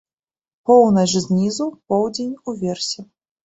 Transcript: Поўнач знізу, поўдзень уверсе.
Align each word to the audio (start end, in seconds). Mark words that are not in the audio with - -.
Поўнач 0.69 1.11
знізу, 1.27 1.69
поўдзень 1.93 2.35
уверсе. 2.51 3.11